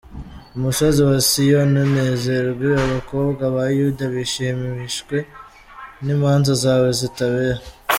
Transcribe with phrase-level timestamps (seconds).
[0.55, 5.17] Umusozi wa Siyoni unezerwe, Abakobwa ba Yuda bishimishwe
[6.03, 7.61] n’imanza zawe zitabera.